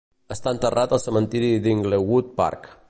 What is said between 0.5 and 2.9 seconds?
enterrat al cementiri d'Inglewood Park.